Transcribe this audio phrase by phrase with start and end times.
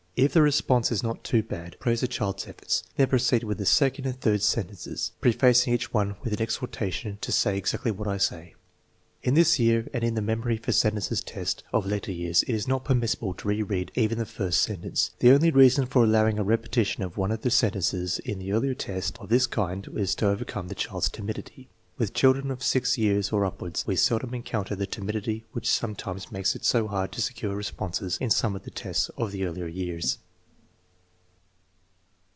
[0.17, 2.83] If the response is not too bad, praise the child's efforts.
[2.97, 7.57] Then proceed with the second and third sentences, prefacing each with an exhortation to" say
[7.57, 8.53] exactly what I say."
[9.23, 12.67] In this year and in the memory for sentences test of later years it is
[12.67, 15.11] not permissible to re read even the first sentence.
[15.19, 18.75] The only reason for allowing a repetition of one of the sentences in the earlier
[18.75, 21.69] test of this kind was to overcome the child's timidity.
[21.97, 25.93] With children of 6 years or upward we seldom encounter the timidity which some 1SG
[25.93, 28.63] THE MEASUKEMENT OF INTELLIGENCE times makes it so hard to secure responses in some of
[28.63, 30.17] the tests of the earlier years.